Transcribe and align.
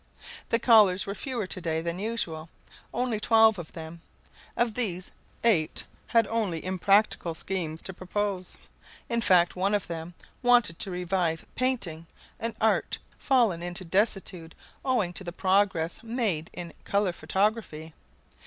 The 0.49 0.57
callers 0.57 1.05
were 1.05 1.13
fewer 1.13 1.45
to 1.45 1.61
day 1.61 1.79
than 1.79 1.99
usual 1.99 2.49
only 2.91 3.19
twelve 3.19 3.59
of 3.59 3.73
them. 3.73 4.01
Of 4.57 4.73
these, 4.73 5.11
eight 5.43 5.83
had 6.07 6.25
only 6.25 6.65
impracticable 6.65 7.35
schemes 7.35 7.83
to 7.83 7.93
propose. 7.93 8.57
In 9.09 9.21
fact, 9.21 9.55
one 9.55 9.75
of 9.75 9.85
them 9.85 10.15
wanted 10.41 10.79
to 10.79 10.89
revive 10.89 11.45
painting, 11.53 12.07
an 12.39 12.55
art 12.59 12.97
fallen 13.19 13.61
into 13.61 13.85
desuetude 13.85 14.53
owing 14.83 15.13
to 15.13 15.23
the 15.23 15.31
progress 15.31 16.01
made 16.01 16.49
in 16.51 16.73
color 16.83 17.13
photography. 17.13 17.93